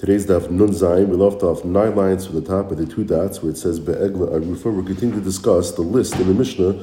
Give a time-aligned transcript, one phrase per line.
[0.00, 1.08] Today's daf Nun Zayin.
[1.08, 3.78] We left off nine lines from the top of the two dots where it says
[3.78, 4.74] Be'egla Arufa.
[4.74, 6.82] We're continuing to discuss the list in the Mishnah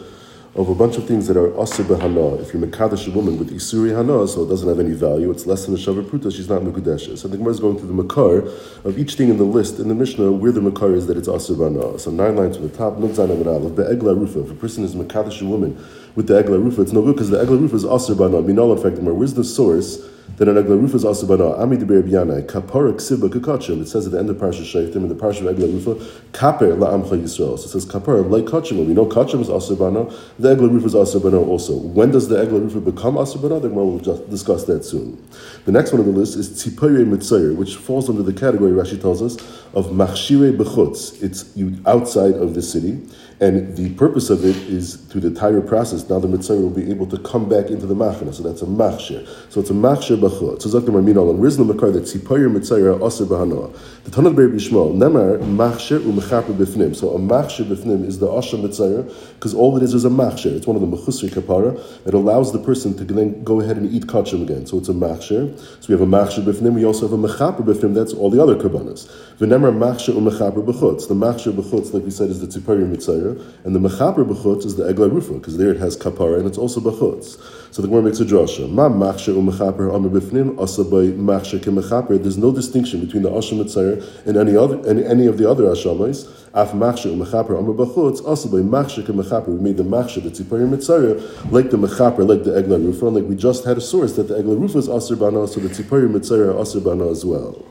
[0.53, 2.39] of a bunch of things that are Asr Behana.
[2.39, 5.47] If you're Mekadesh a woman with Isuri Hana, so it doesn't have any value, it's
[5.47, 7.17] less than a Shavar Pruta, she's not Mekudesha.
[7.17, 8.49] So the Gemara is going through the Makar
[8.87, 11.27] of each thing in the list in the Mishnah where the Makar is that it's
[11.27, 11.99] Asr Behana.
[11.99, 14.45] So nine lines from the top, Nun Zayin Aleph, Be'egla Arufa.
[14.45, 17.31] If a person is Mekadesh a woman with the Egla Rufa, it's no good because
[17.31, 18.45] the Egla Rufa is Asr Behana.
[18.45, 20.07] Minal, in fact, where's the source?
[20.35, 21.55] That an Egla Rufa is also bana.
[21.57, 23.81] Ami deber biyanai kapara ksiba kakachim.
[23.81, 25.95] It says at the end of Parsha Shaytim in the Parsha of Egla Rufa
[26.31, 27.57] kaper la'amcha Yisrael.
[27.57, 28.85] So it says kapara like kachim.
[28.85, 30.05] We know kachim is also bana.
[30.37, 31.75] The Egla Rufa is also bana also.
[31.77, 33.59] When does the Egla become also bana?
[33.59, 35.17] we will just discuss that soon.
[35.65, 39.01] The next one on the list is tzipayre mitzayer, which falls under the category Rashi
[39.01, 39.37] tells us
[39.73, 41.21] of machshire bechutz.
[41.23, 42.99] It's you outside of the city.
[43.39, 46.09] And the purpose of it is through the entire process.
[46.09, 48.33] Now the mitzvah will be able to come back into the machna.
[48.33, 49.27] So that's a machshir.
[49.51, 50.61] So it's a machshir b'chut.
[50.61, 54.03] So zakna marmin and Where's the makar that tzipayir mitzvah aser b'hanoah?
[54.03, 56.95] The Tanakh Ber Bishmal nemar machshir u'mechaper b'fnim.
[56.95, 59.03] So a machshir b'fnim is the asher mitzvah
[59.35, 60.55] because all it is is a machshir.
[60.55, 63.91] It's one of the mechusri kapara that allows the person to then go ahead and
[63.93, 64.65] eat kachim again.
[64.65, 65.57] So it's a machshir.
[65.57, 66.73] So we have a machshir b'fnim.
[66.73, 67.93] We also have a mechaper b'fnim.
[67.93, 69.07] That's all the other karbanas.
[69.37, 71.07] V'nemar machshir u'mechaper b'chutz.
[71.07, 74.75] The machshir b'chutz, like we said, is the tzipayir mitzvah and the mechaper b'chutz is
[74.75, 77.37] the egla rufa, because there it has kapara and it's also b'chutz.
[77.71, 78.69] So the Gemara makes a drasha.
[78.69, 82.21] Ma machsher u'mechaper amar b'fnim asabay machsher kemechaper.
[82.21, 85.63] There's no distinction between the asham mitzayir and any other any, any of the other
[85.63, 86.27] ashamais.
[86.53, 89.47] Af machsher u'mechaper amar b'chutz asabay machsher kemechaper.
[89.47, 93.25] We made the machsher the tzipayir mitzayir like the mechaper, like the egla rufa, like
[93.25, 96.09] we just had a source that the egla rufa is asr bana, so the tzipayir
[96.09, 97.63] mitzayir are asr bana as well.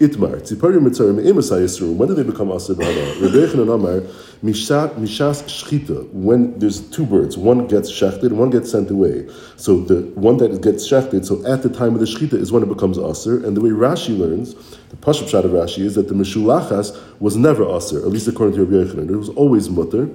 [0.00, 3.20] Itmar, Tziparim Mitzarim, Emasai Yisroel, when do they become Asir B'Hana?
[3.34, 4.00] Rebbe and Amar,
[4.44, 9.28] Mishas Shchita, when there's two birds, one gets shechted and one gets sent away.
[9.56, 12.62] So the one that gets shechted, so at the time of the Shchita is when
[12.62, 14.54] it becomes Asir, and the way Rashi learns,
[14.90, 18.54] the Pashup Shad of Rashi is that the Mishulachas was never Asir, at least according
[18.54, 19.10] to Rabbi Yochanan.
[19.10, 20.08] It was always Mutter.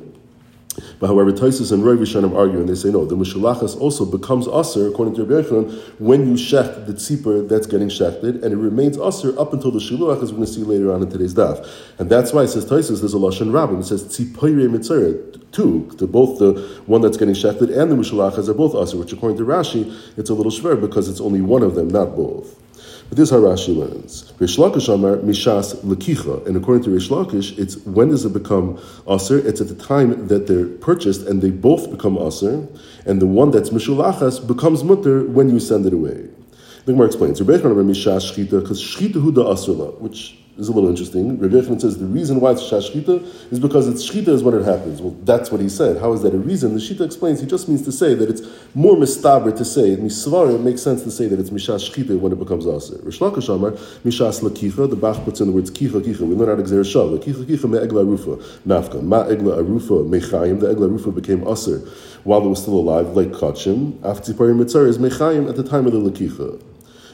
[1.00, 4.47] But however, Taisus and Roy Rishonim argue, and they say no, the Mishulachas also becomes
[4.47, 8.58] Aser, according to Rabbi Yochanan, when you shecht the tzipor that's getting shechted, and it
[8.58, 11.34] remains Aser up until the Shiluach, as we're going to see later on in today's
[11.34, 11.68] daf.
[12.00, 15.92] And that's why it says Taisus, there's a Lashon Rabbin, it says Tzipoire Mitzeret, two,
[15.97, 16.53] to both the
[16.86, 20.30] one that's getting shechted and the Mishulachas are both Aser, which according to Rashi, it's
[20.30, 22.59] a little shver because it's only one of them, not both.
[23.13, 24.34] But this is how Rashi learns.
[24.40, 26.47] Rish Lakish Amar Mishas Lakicha.
[26.47, 29.38] And according to Rish Lakish, it's when does it become Aser?
[29.38, 32.68] It's at the time that they're purchased and they both become Aser.
[33.06, 36.28] And the one that's Mishulachas becomes Mutter when you send it away.
[36.85, 37.40] The Gemara explains.
[37.40, 41.40] Because Shchita Huda da which is a little interesting.
[41.40, 44.64] Rabbi Yechon says the reason why it's shashchita is because it's shchita is when it
[44.64, 45.02] happens.
[45.02, 46.00] Well, that's what he said.
[46.00, 46.74] How is that a reason?
[46.74, 48.41] The shita explains he just means to say that it's
[48.75, 49.96] more mistaber to say.
[49.96, 52.97] Misvar, it makes sense to say that it's mishash shchita when it becomes aser.
[52.97, 53.72] Rishlaka Shamar,
[54.03, 56.22] mishas lakicha, the Bach puts in the words kicha kicha.
[56.22, 57.18] We learn out of Gzer Shav.
[57.24, 58.41] Kicha kicha me egla arufa.
[58.68, 59.02] Nafka.
[59.02, 60.59] Ma egla arufa mechayim.
[60.59, 61.80] The egla arufa became aser
[62.24, 64.03] while it was still alive, like kachim.
[64.03, 66.72] After Tzipari Mitzar is mechayim at the time of the lakicha.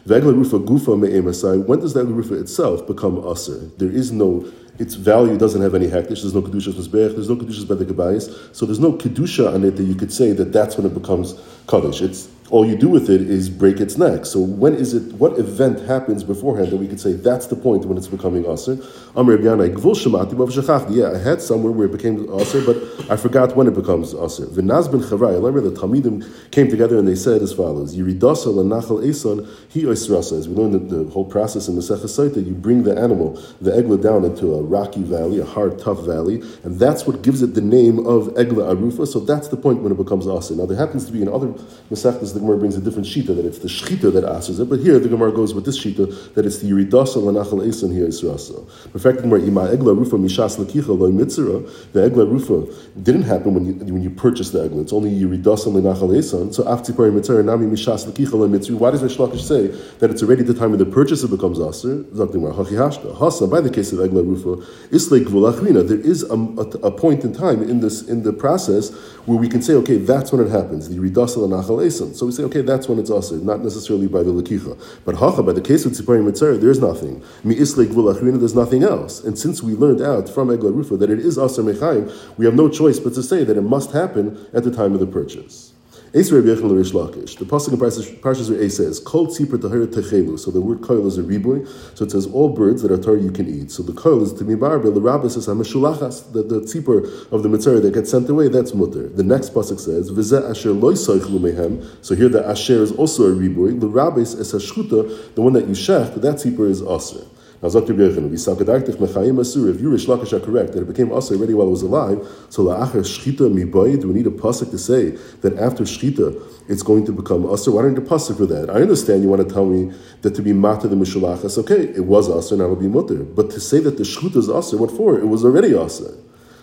[0.09, 1.65] Gufa me'emasai.
[1.65, 3.59] When does that rufa itself become aser?
[3.77, 4.45] There is no,
[4.77, 6.21] its value doesn't have any hektish.
[6.21, 7.13] There's no kedushas mizbeach.
[7.13, 8.55] There's no kedushas by the kabayis.
[8.55, 11.35] So there's no kedusha on it that you could say that that's when it becomes
[11.67, 12.01] kaddish.
[12.01, 14.25] It's all you do with it is break its neck.
[14.25, 15.13] So when is it?
[15.13, 18.77] What event happens beforehand that we could say that's the point when it's becoming aser?
[19.15, 22.77] Yeah, I had somewhere where it became aser, but
[23.11, 24.47] I forgot when it becomes aser.
[24.47, 25.35] V'naz ben Charai.
[25.35, 30.39] Remember the Talmidim came together and they said as follows: Yiridasa lanachal eson he oisrasa.
[30.39, 33.71] As we learned the, the whole process in the Sechasayta, you bring the animal, the
[33.71, 37.53] egla, down into a rocky valley, a hard, tough valley, and that's what gives it
[37.53, 39.07] the name of egla arufa.
[39.07, 40.55] So that's the point when it becomes aser.
[40.55, 41.47] Now there happens to be in other
[41.91, 44.79] Masechtas the Gemara brings a different shita that it's the shita that asks it, but
[44.79, 48.23] here the Gemara goes with this shita that it's the yiridasa lanachal eson here is
[48.23, 48.61] rasa.
[48.91, 51.91] Perfect Gemara ima egla rufa mishas lakicha loy mitzera.
[51.91, 52.66] The egla rufa
[53.01, 54.81] didn't happen when you when you purchase the egla.
[54.81, 56.53] It's only yiridasa lanachal eson.
[56.53, 58.77] So after pari mitzera nami mishas lakicha mitzera.
[58.77, 59.67] Why does Rishlakish say
[60.00, 62.03] that it's already the time of the purchase it becomes aser?
[62.13, 63.50] Zaktimar hachi hashka hasa.
[63.50, 65.86] By the case of egla rufa, islay gvulachrina.
[65.86, 68.94] There is a, a, a, point in time in this in the process
[69.25, 70.88] where we can say, okay, that's when it happens.
[70.88, 72.15] The yiridasa lanachal eson.
[72.15, 74.79] So we say, okay, that's when it's aser, not necessarily by the lakicha.
[75.03, 77.23] But hacha, by the case of tzipari mitzera, there's nothing.
[77.43, 79.23] Mi islay gvulachrina, there's nothing else.
[79.23, 82.55] And since we learned out from Egla Rufa that it is aser mechayim, we have
[82.55, 85.73] no choice but to say that it must happen at the time of the purchase.
[86.11, 91.19] The pasuk in Parshas Re'eh says, "Kol tzipur tahir techelu." So the word koil is
[91.19, 91.67] a riboy.
[91.94, 93.69] So it says all birds that are tar you can eat.
[93.69, 94.81] So the koil is to mibar.
[94.81, 96.33] The rabbi says hameshulachas.
[96.33, 98.47] The the tzipur of the mitzvah that gets sent away.
[98.47, 99.07] That's mutter.
[99.07, 103.31] The next pasuk says, "V'zeh asher loy soichlu mehem." So here the asher is also
[103.31, 103.79] a riboy.
[103.79, 106.19] The rabbi is hashchuta, the one that you shech.
[106.21, 107.23] That tzipur is aser.
[107.61, 111.09] Now, Zakir B'Yechon, V'Sakadartich Mechayim Asur, if you Rish Lakish are correct, that it became
[111.09, 114.71] Asur already while it was alive, so La'achar Shchita Mibayit, do we need a pasuk
[114.71, 115.09] to say
[115.41, 117.73] that after Shchita, it's going to become Asur.
[117.73, 118.69] Why don't you pasuk for that?
[118.69, 122.06] I understand you want to tell me that to be Mata the Mishulachas, okay, it
[122.06, 123.23] was Asur, now it'll be Mutter.
[123.23, 125.19] But to say that the Shchita is Asur, what for?
[125.19, 126.15] It was already Asur.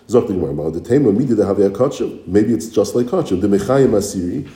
[0.07, 2.25] Zakti Gemara, the Tema, Midi the Havei Kachim.
[2.25, 3.41] Maybe it's just like kachim.
[3.41, 4.47] The mechayim asiri,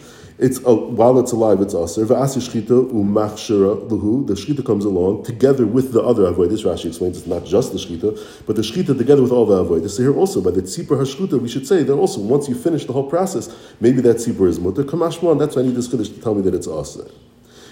[0.42, 2.06] it's while it's alive, it's aser.
[2.06, 4.26] Shchita umachshira luhu.
[4.26, 6.66] The shchita comes along together with the other avoidus.
[6.66, 9.92] Rashi explains it's not just the shchita, but the shchita together with all the avoidus.
[9.92, 12.86] So here also by the tzipur hashchuta, we should say that also once you finish
[12.86, 14.84] the whole process, maybe that tzipur is mutter.
[14.84, 15.38] Kamashman.
[15.38, 17.10] That's why I need this chiddush to tell me that it's aser.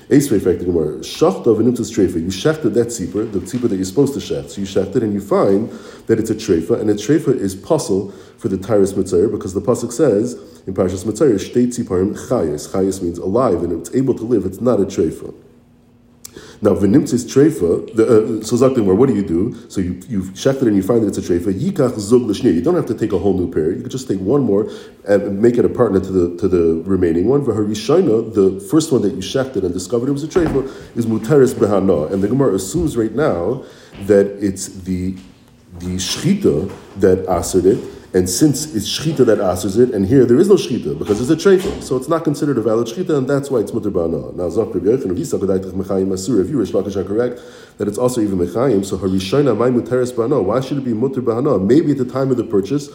[0.10, 0.98] Esrei fact the Gemara.
[1.02, 2.16] Shachta v'nimtzas treifa.
[2.16, 4.50] You shechted that tzipur, the tzipur that you're supposed to shecht.
[4.50, 5.70] So you shechted and you find
[6.08, 9.62] that it's a treifa, and a treifa is puzzle for the Tyrus Mitzayir because the
[9.62, 10.34] pasuk says
[10.66, 12.70] in Parashas Mitzayir, Shtei tziparim chayis.
[12.70, 14.48] Chayis means alive, and it's able to live.
[14.48, 15.32] It's not a treifa.
[16.62, 19.56] Now, v'nimtzis treifa, uh, so Zaktimar, what do you do?
[19.70, 22.54] So you, you've shechted and you find that it's a treifa, yikach zug l'shnei.
[22.54, 23.72] You don't have to take a whole new pair.
[23.72, 24.70] You could just take one more
[25.08, 27.46] and make it a partner to the to the remaining one.
[27.46, 31.54] V'harishayna, the first one that you shechted and discovered it was a treifa, is muteris
[31.54, 32.12] behana.
[32.12, 33.64] And the Gemara assumes right now
[34.08, 35.16] that it's the
[35.80, 37.78] the shchita that answered it,
[38.14, 41.30] and since it's shchita that answers it, and here there is no shchita because it's
[41.30, 44.34] a treifa, so it's not considered a valid shchita, and that's why it's mutter ba'ana.
[44.36, 47.42] Now zok Yechon, if you Rish Lakish are correct
[47.78, 50.44] that it's also even mechayim, so harishayna my muteris ba'ana.
[50.44, 51.64] Why should it be mutter ba'ana?
[51.64, 52.90] Maybe at the time of the purchase.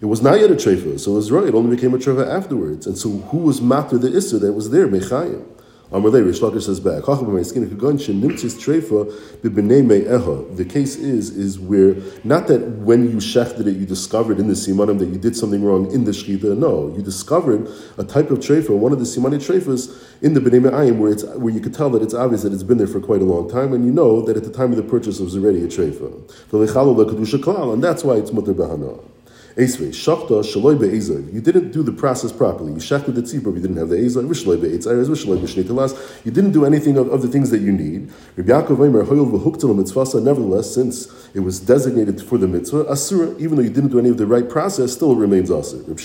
[0.00, 1.48] It was not yet a treifa, so it was right.
[1.48, 2.86] It only became a treifa afterwards.
[2.86, 4.86] And so, who was matter the isser that was there?
[4.86, 5.44] Mechayim.
[5.90, 6.04] The
[10.68, 14.98] case is is where not that when you shechted it you discovered in the simanim
[14.98, 16.58] that you did something wrong in the shchita.
[16.58, 19.90] No, you discovered a type of treifa, one of the simani treifas
[20.20, 22.62] in the b'nei me'ayim where it's where you could tell that it's obvious that it's
[22.62, 24.76] been there for quite a long time, and you know that at the time of
[24.76, 26.12] the purchase it was already a treifa.
[27.72, 29.00] And that's why it's mutter bahana.
[29.58, 31.32] Shachta.
[31.32, 32.72] You didn't do the process properly.
[32.74, 34.24] You shachted the tzibur, you didn't have the ezov,
[36.24, 38.10] You didn't do anything of, of, the things that you need.
[40.22, 44.08] Nevertheless, since it was designated for the mitzvah, asura, even though you didn't do any
[44.08, 45.98] of the right process, still remains asur.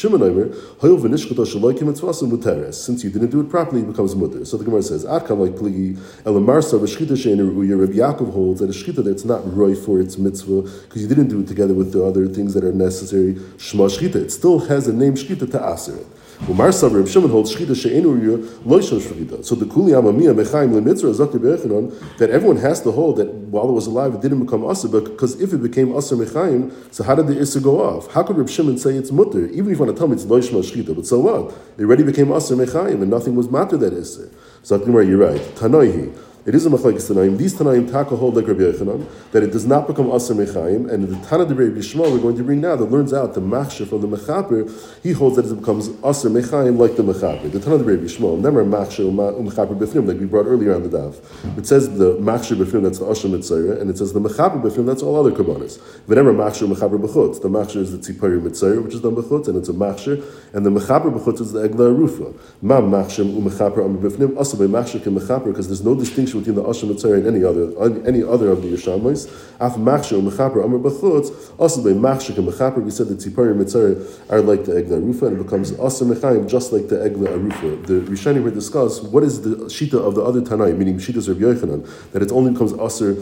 [2.73, 4.45] Since you didn't do it properly, it becomes mutter.
[4.45, 9.75] So the Gemara says, like elamarsa Rabbi Yaakov holds that a shchita that's not roy
[9.75, 12.73] for its mitzvah, because you didn't do it together with the other things that are
[12.73, 14.15] necessary, Shma Shchita.
[14.15, 16.07] It still has a name Shchita to Aser it.
[16.49, 19.45] Umar Sabr Reb Shimon holds Shchita She'enu Loishon Shchita.
[19.45, 23.69] So the Kuli Amamiyah Mechaim Lemitzra Zakir Be'echanon that everyone has to hold that while
[23.69, 27.15] it was alive it didn't become Aser, because if it became Aser Mechaim, so how
[27.15, 28.11] did the Isser go off?
[28.11, 29.45] How could Reb Shimon say it's Mutter?
[29.47, 31.55] Even if you want to tell me it's Loishon Shchita, but so what?
[31.77, 34.29] It already became Aser Mechaim and nothing was matter that Isser.
[34.63, 35.39] Zakir you're right.
[35.55, 36.13] Tanoihi.
[36.45, 37.37] It is a machlekes tanaim.
[37.37, 40.91] These tanaim taka hold like Rabbi Yechanan that it does not become aser mechaim.
[40.91, 43.39] And the Tana de Rabbi Yishmael we're going to bring now that learns out the
[43.39, 44.69] machshir from the mechaper.
[45.01, 47.49] He holds that it becomes aser mechaim like the mechaper.
[47.49, 50.89] The Tana de Rabbi Yishmael never machshir umechaper b'fnim like we brought earlier on the
[50.89, 51.15] daf.
[51.57, 54.85] It says the machshir b'fnim that's the asher mitzayra, and it says the mechaper b'fnim
[54.85, 55.79] that's all other kabbanas.
[56.07, 59.55] Whenever machshir mechaper b'chutz, the machshir is the tzipari mitzayra which is done b'chutz, and
[59.55, 60.21] it's a machshir,
[60.53, 62.37] and the mechaper b'chutz is the egla arufa.
[62.61, 66.67] Ma machshir umechaper amr b'fnim aser b'machshir ke mechaper because there's no distinction between the
[66.67, 69.27] asher mitzayra and any other any other of the Yeshamis.
[69.59, 71.53] Af machshir mechaper amar b'chutz.
[71.57, 75.27] Also by machshir and mechaper, we said the tzipari mitzayir are like the egla arufa,
[75.27, 77.85] and it becomes asa mechayim just like the egla arufa.
[77.85, 81.37] The Rishonim will discuss what is the shita of the other Tanai, meaning shitas of
[81.37, 83.15] Yochanan, that it only becomes aser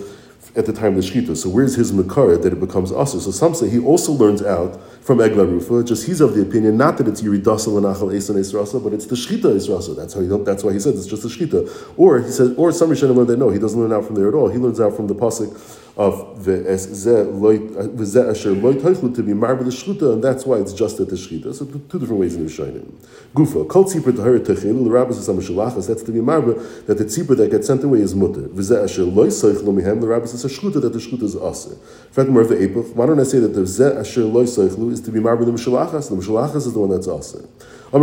[0.56, 1.36] at the time of the shkita.
[1.38, 3.20] So where's his makar that it becomes aser?
[3.20, 5.84] So some say he also learns out from Egla Rufa.
[5.84, 9.06] Just he's of the opinion not that it's Yiridasal and Achal Esan Esrasa, but it's
[9.06, 9.96] the Shkita Esrasa.
[9.96, 11.94] That's how he that's why he says it's just the Shkita.
[11.98, 14.28] Or he says, or some Rishonim learn that no, he doesn't learn out from there
[14.28, 14.50] at all.
[14.50, 15.58] He learns out from the pasuk
[15.98, 20.58] of the v'zeh uh, asher loy toichlu to be marba the shchuta, and that's why
[20.58, 21.54] it's just at the shchita.
[21.54, 22.92] So two different ways in the Rishonim.
[23.36, 25.88] Gufa kol tzipur tahir techil the rabbis is shalachas.
[25.88, 28.48] That's to be marba that the tzipur that gets sent away is mutter.
[28.48, 31.76] V'zeh asher loy soichlu mihem the rabbis is a shchuta that the shchuta is aser.
[32.12, 32.94] Furthermore, the epuch.
[32.96, 35.52] Why don't I say that the zeh asher loy soichlu is to be marba the
[35.52, 36.10] mishalachas?
[36.10, 37.48] The mishalachas is the one that's aser.
[37.94, 38.00] We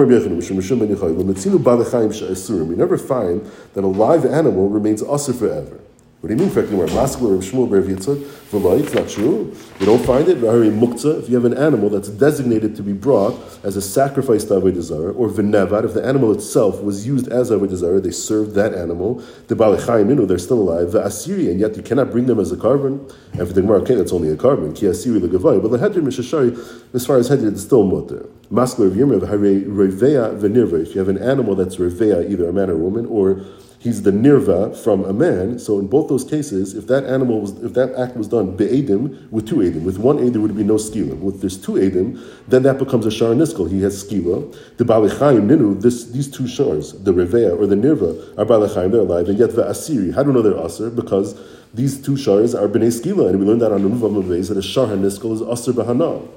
[2.77, 5.81] never find that a live animal remains aser forever.
[6.21, 6.75] What do you mean, correctly?
[6.75, 9.55] Where Maskler of Shmuel Ber Yitzchak, it's not true.
[9.79, 10.39] You don't find it.
[10.39, 11.23] Very muktzah.
[11.23, 14.83] If you have an animal that's designated to be brought as a sacrifice to Avodah
[14.83, 18.75] Zarah, or v'nevad, if the animal itself was used as Avodah Zarah, they served that
[18.75, 19.23] animal.
[19.47, 20.91] The Balechayim, they're still alive.
[20.91, 23.09] The Assyri, and yet you cannot bring them as a carbon.
[23.35, 24.75] And for the Gemara, okay, that's only a carbon.
[24.75, 25.63] Ki Assyri the Gavai.
[25.63, 28.27] But the Hedr Mishashari, as far as Hedr, it's still mutter.
[28.51, 30.83] Maskler of Yirma, Revea v'nirva.
[30.83, 33.45] If you have an animal that's Revea, either a man or a woman, or
[33.79, 35.59] he's the nirva from a man.
[35.59, 39.31] So in both those cases, if that animal was, if that act was done be'edim
[39.31, 41.17] with two edim, with one edim there would be no skila.
[41.19, 43.71] With there's two edim, then that becomes a shar niskel.
[43.71, 44.55] He has skila.
[44.77, 48.91] The balichayim ninu, this these two shars, the revea or the nirva, are balichayim.
[48.91, 50.15] They're alive, and yet the asiri.
[50.15, 50.91] How do we know they're aser?
[50.91, 51.39] Because
[51.73, 54.63] these two shars are bnei skila, and we learned that on the Nuvav that a
[54.63, 56.29] shar niskel is aser bahana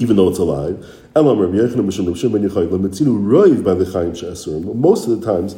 [0.00, 0.78] even though it's alive.
[1.14, 1.28] Most
[5.08, 5.56] of the times,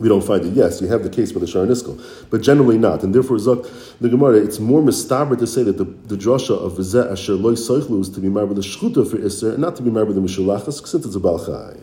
[0.00, 0.54] we don't find it.
[0.54, 2.00] Yes, you have the case for the Sharniskal,
[2.30, 3.02] but generally not.
[3.02, 6.72] And therefore, Zok, the Gemara, it's more mistaber to say that the, the drasha of
[6.72, 9.76] Vizeh Asher Loy Soichlu is to be married with the Shchuta for Isser, and not
[9.76, 11.80] to be married with the Mishulachas, since it's a Balchai.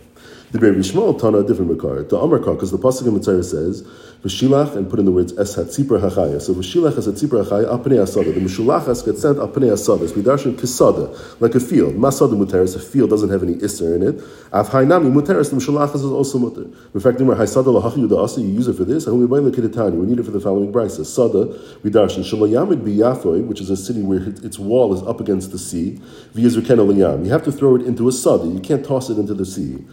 [0.56, 2.04] The Be'er Yishmael Tana, different Makar.
[2.04, 3.82] The Amar because the Pasuk in Mitzvah says,
[4.24, 6.42] V'shilach, and put in the words, Es HaTzipra HaChaya.
[6.42, 8.34] So V'shilach Es HaTzipra HaChaya, Apnei Asada.
[8.34, 10.04] The Mishulachas gets sent Apnei Asada.
[10.04, 11.98] It's Midarshan Kisada, like a field.
[11.98, 14.24] Masada Muteris, a field doesn't have any Isser in it.
[14.54, 16.74] Av Hainami Muteris, the Mishulachas is also Muter.
[16.94, 19.92] In fact, the Haisada Lahachi Yuda Asa, you use it for this, and we the
[19.92, 21.06] we need it for the following brisa.
[21.06, 21.48] Sada,
[21.84, 26.00] Midarshan, Shalayamid Biyafoi, which is a city where its wall is up against the sea.
[26.34, 29.46] V'yizrken You have to throw it into a Sada, you can't toss it into the
[29.46, 29.84] sea.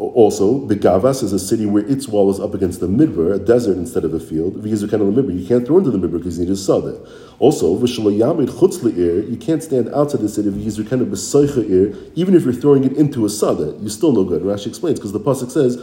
[0.00, 3.76] Also, Begavas is a city where its wall is up against the midbar, a desert
[3.76, 4.64] instead of a field.
[4.64, 7.06] You can't throw into the midbar because you need a sadeh.
[7.38, 11.12] Also, you can't stand outside the city because you're kind of
[12.16, 14.42] even if you're throwing it into a sadeh, you're still no good.
[14.42, 15.76] Rashi explains because the pasuk says,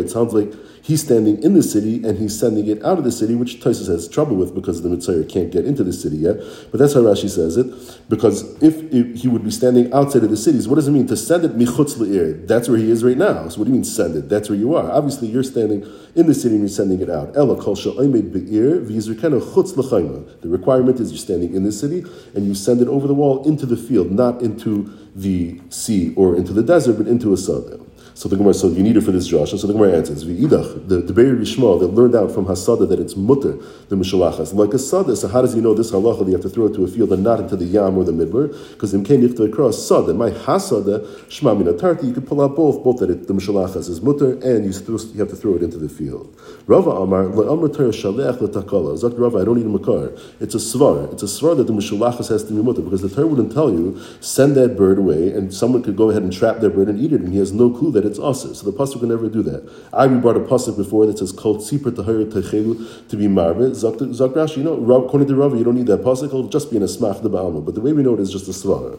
[0.00, 0.52] It sounds like
[0.86, 3.88] he's standing in the city and he's sending it out of the city, which Taisus
[3.88, 6.36] has trouble with because the Mitzvah can't get into the city yet.
[6.70, 7.66] But that's how Rashi says it,
[8.08, 11.08] because if, if, he would be standing outside of the cities, what does it mean
[11.08, 12.46] to send it michutz le'ir?
[12.46, 13.48] That's where he is right now.
[13.48, 14.28] So what do you mean send it?
[14.28, 14.88] That's where you are.
[14.92, 17.36] Obviously, you're standing in the city and you're sending it out.
[17.36, 22.04] Ella kol be'ir chutz The requirement is you're standing in the city
[22.36, 26.36] and you send it over the wall into the field, not into the sea or
[26.36, 27.85] into the desert, but into a sadeh.
[28.16, 29.50] So the Gemara, so you need it for this Josh.
[29.50, 32.98] So the Gemara answers, V'idach, the, the Beir Yishmael, that learned out from Hasada that
[32.98, 33.58] it's mutter,
[33.90, 34.54] the Mishalachas.
[34.54, 36.64] Like a Sada, so how does he know this halacha that you have to throw
[36.64, 38.48] it to a field and not into the Yam or the Midbar?
[38.70, 42.82] Because in Ken Yichta across Sada, my Hasada, Shema Minatarti, you can pull out both,
[42.82, 45.76] both that it, the Mishalachas is mutter and you, you have to throw it into
[45.76, 46.34] the field.
[46.66, 48.96] Rava Amar, Le'amr Torah Shalech L'takala.
[48.96, 50.16] Zak Rava, I don't need a Makar.
[50.40, 51.12] It's a Svar.
[51.12, 53.70] It's a Svar that the Mishalachas has to be mutter because the Torah wouldn't tell
[53.70, 56.98] you, send that bird away and someone could go ahead and trap their bird and
[56.98, 58.54] eat it and he has no clue that it's usher.
[58.54, 59.68] So the pasuk can never do that.
[59.92, 63.72] I brought a pasuk before that says called tzipur tahir techelu to be marvit.
[63.72, 66.26] Zakrash, you know, according to Rav, you don't need that pasuk.
[66.26, 67.64] It'll just be in a smach the ba'alma.
[67.64, 68.98] But the way we know it is just a svara.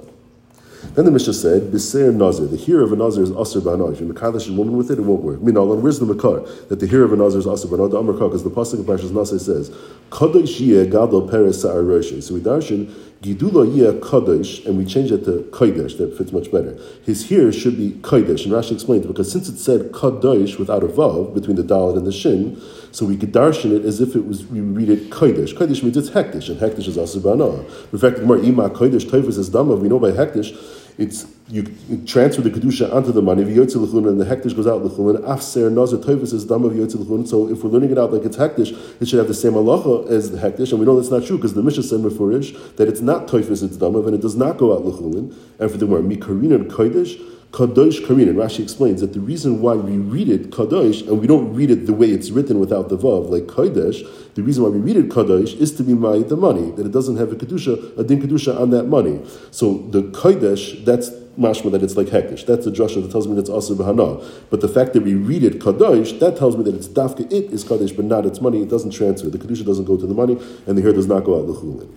[0.98, 3.94] Then the Mishnah said, "Biser nazir." The hair of a nazir is aser ba'anah.
[3.94, 5.40] If you mekadosh a woman with it, it won't work.
[5.40, 7.92] Minalan, where's the makar that the hair of a nazir is aser ba'anah?
[7.92, 9.70] The Amar because the pasuk of Parshas Nasir says,
[10.10, 12.90] "Kadosh yeh gadol peres sa'ar So we darshan
[13.22, 16.78] Gidula Yeh Kadosh, and we change it to Kodesh, that fits much better.
[17.04, 20.88] His here should be Kodesh, and Rashi explains because since it said Kadosh without a
[20.88, 22.62] Vav, between the Dalit and the Shin,
[22.92, 25.56] so we could darshan it as if it was, we read it Kodesh.
[25.56, 27.66] Kodesh means it's Hektish, and Hektish is Asibana.
[27.92, 30.56] In fact, the Gemara Ima Kodesh, Toifus is Dama, we know by Hektish,
[30.98, 31.64] it's you,
[32.06, 33.44] transfer the kedusha onto the money.
[33.44, 33.76] V'yotzi
[34.08, 35.24] and the hektish goes out l'chulin.
[35.24, 38.72] Afser nazar toivus is dama v'yotzi So if we're learning it out like it's hektish,
[39.02, 41.38] it should have the same halacha as the hektish, and we know that's not true
[41.38, 44.58] because the mishnah said mefurish that it's not toivus, it's dama, and it does not
[44.58, 45.34] go out l'chulin.
[45.60, 47.36] And for the more mikarina kodesh.
[47.52, 51.28] Kadosh Karin, and Rashi explains that the reason why we read it Kadosh, and we
[51.28, 54.70] don't read it the way it's written without the Vav, like Kodesh, the reason why
[54.70, 57.36] we read it Kadosh is to be my the money, that it doesn't have a
[57.36, 59.22] Kedusha, a Din Kedusha on that money.
[59.52, 62.46] So the Kodesh, that's mashma that it's like hektish.
[62.46, 64.24] That's a drasha that tells me that's also bahana.
[64.50, 67.52] But the fact that we read it kadosh, that tells me that it's dafka it
[67.54, 68.62] is kadosh, but not its money.
[68.62, 69.30] It doesn't transfer.
[69.30, 71.54] The kedusha doesn't go to the money, and the hair does not go out the
[71.54, 71.90] chulin.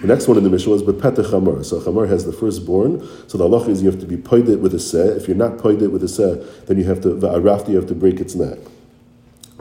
[0.00, 1.64] The next one in the mission was bepeteh chamar.
[1.64, 3.00] So chamar has the firstborn.
[3.28, 5.16] So the halacha is you have to be poided with a seh.
[5.16, 6.36] If you're not poided with a seh,
[6.66, 8.58] then you have to va'arafti, you have to break its neck.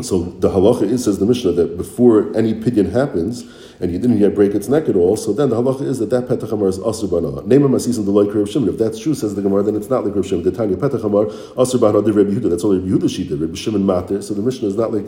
[0.03, 3.46] So the halacha is, says the Mishnah, that before any pidyon happens,
[3.79, 6.12] and you didn't yet break its neck at all, so then the halacha is that
[6.12, 7.41] that petachamar is asur bana.
[7.48, 8.70] Name him asis the like Rav Shimon.
[8.70, 10.44] If that's true, says the Gemara, then it's not like Rav Shimon.
[10.44, 12.50] The Tanya petachamar asur bana the Rabbi Yehuda.
[12.51, 13.41] That's only Rabbi Yehuda shita.
[13.41, 14.22] Rabbi Shimon mater.
[14.22, 15.06] So the Mishnah is not like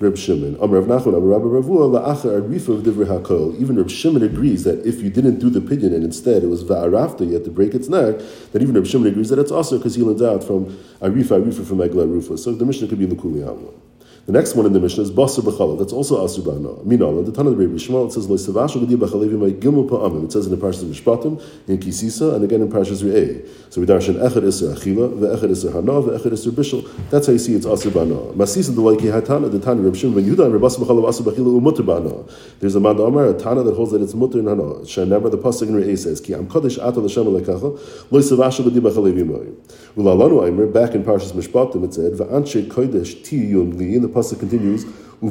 [0.00, 0.56] Reb Shimon.
[0.60, 3.60] Amr Rav Nachman, Amr Rabbi Ravua, arifa of hakol.
[3.60, 6.64] Even Reb Shimon agrees that if you didn't do the pidyon and instead it was
[6.64, 8.18] va'arafta, you had to break its neck,
[8.52, 10.66] then even Reb Shimon agrees that it's also because he learns out from
[11.02, 12.38] arifa arifa from egla rufa.
[12.38, 13.46] So the Mishnah could be l'kuli
[14.26, 15.78] The next one in the Mishnah is Basar B'chalav.
[15.78, 16.84] That's also Asur B'ana.
[16.84, 20.24] Minala, the Tanah of Rebbe Shmuel, it says, Lo Savashu G'di B'chalevi Mai Gimel Pa'amim.
[20.26, 23.48] It says in the Parshas Mishpatim, in Kisisa, and again in Parshas Re'eh.
[23.70, 26.86] So we darshan Echad Isser Achila, Ve'echad Isser Hana, Ve'echad Isser Bishul.
[27.08, 28.34] That's how you see it's Asur B'ana.
[28.34, 31.60] Masisa the Laiki Hatana, the Tanah Rebbe Shmuel, Ben Yehuda, and Basar B'chalav Asur B'chila
[31.60, 32.30] Umutter B'ana.
[32.60, 34.84] There's a Mad Amar, a Tana that holds that it's Mutter in Hana.
[34.84, 38.80] Shenever the Pasuk in Re'eh says, Ki Am Kodesh Ata L'Shem Alekecha, Lo Savashu G'di
[38.80, 39.50] B'chalevi Mai.
[39.96, 44.38] Ulalanu Aimer, back in Parshas Mishpatim, it said, Va'anche Kodesh Tiyun Li, and the Pasuk
[44.40, 44.84] continues,
[45.22, 45.26] So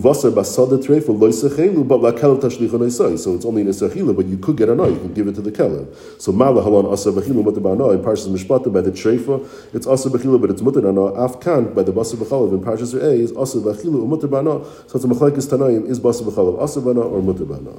[3.33, 5.41] it's only in a but you could get a no, you can give it to
[5.41, 6.21] the kelim.
[6.21, 9.43] So mala halon asa bachilu mutar ba'ana in Parshas Mishpata by the treifa,
[9.73, 11.17] it's asa bachilu, but it's mutar ba'ana.
[11.17, 14.63] Afkan by the basar b'chalav in Parshas A is asa bachilu mutar ba'ana.
[14.87, 17.73] So it's a machlekes tanaim is basar b'chalav asa or mutar ba'ana.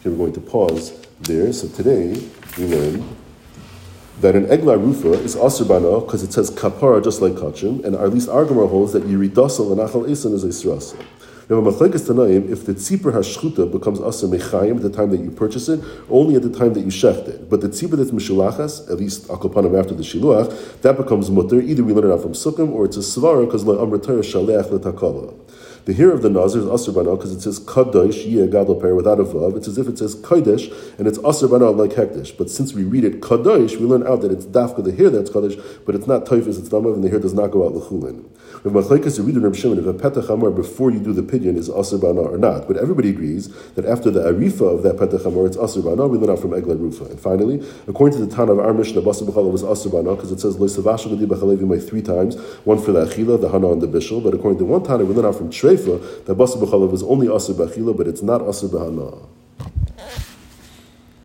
[0.00, 1.52] Okay, we're going to pause there.
[1.52, 2.18] So today
[2.56, 3.19] we learn
[4.20, 7.96] that an egla rufa is asr bana because it says kapara just like kachim, and
[7.96, 11.02] at least our Gemara holds that yiridasal and achal isan is a srasa.
[11.48, 15.32] Now, machlekes tanaim, if the tzipur hashchuta becomes asa mechayim at the time that you
[15.32, 17.50] purchase it, only at the time that you shecht it.
[17.50, 21.60] But the tzipur that's mishulachas, at least akopanim after the shiluach, that becomes mutter.
[21.60, 24.70] Either we learn it out from sukkim or it's a svara because la amritayah shalech
[24.70, 25.34] letakala.
[25.86, 28.94] The here of the Nazir is Asr Bana because it says Kadosh, Yeh Gadol Per
[28.94, 29.56] without a Vav.
[29.56, 32.36] It's as if it says Kodesh and it's Asr Bana like Hekdesh.
[32.36, 35.30] But since we read it Kadosh, we learn out that it's Dafka the here that's
[35.30, 38.28] Kadosh, but it's not Toifis, it's Damav, and the here does not go out Lechulin.
[38.62, 41.22] If Machlaikas, you read in Reb Shimon if a Petach Hamar before you do the
[41.22, 42.68] pidyon is Asr Bana or not.
[42.68, 46.06] But everybody agrees that after the Arifa of that Petach Hamar, it's Asr Bana.
[46.06, 47.04] We learn out from Egla Rufa.
[47.06, 50.30] And finally, according to the Tan of our Mishnah, Basar B'chala was Asr Bana because
[50.30, 53.88] it says Lo Savasha B'chalevi three times, one for the Achila, the Hana, and the
[53.88, 54.22] Bishul.
[54.22, 57.26] But according to one Tana, we learn out from Treifa that Basar B'chalav is only
[57.26, 59.26] Asr B'achila, but it's not Asr B'hana.